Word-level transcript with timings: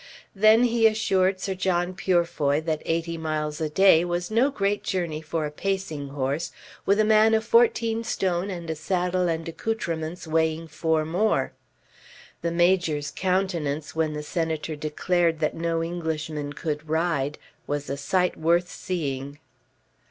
Then 0.33 0.63
he 0.63 0.87
assured 0.87 1.39
Sir 1.39 1.53
John 1.53 1.93
Purefoy 1.93 2.59
that 2.61 2.81
eighty 2.87 3.19
miles 3.19 3.61
a 3.61 3.69
day 3.69 4.03
was 4.03 4.31
no 4.31 4.49
great 4.49 4.81
journey 4.83 5.21
for 5.21 5.45
a 5.45 5.51
pacing 5.51 6.07
horse, 6.07 6.51
with 6.87 6.99
a 6.99 7.03
man 7.05 7.35
of 7.35 7.45
fourteen 7.45 8.03
stone 8.03 8.49
and 8.49 8.67
a 8.71 8.75
saddle 8.75 9.27
and 9.27 9.47
accoutrements 9.47 10.25
weighing 10.25 10.67
four 10.67 11.05
more. 11.05 11.51
The 12.41 12.49
Major's 12.49 13.11
countenance, 13.15 13.95
when 13.95 14.13
the 14.13 14.23
Senator 14.23 14.75
declared 14.75 15.37
that 15.37 15.55
no 15.55 15.83
Englishman 15.83 16.53
could 16.53 16.89
ride, 16.89 17.37
was 17.67 17.87
a 17.87 17.95
sight 17.95 18.35
worth 18.35 18.71
seeing. 18.71 19.37